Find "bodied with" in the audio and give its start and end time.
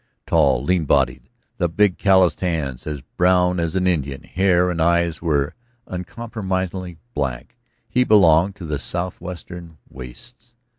0.85-1.77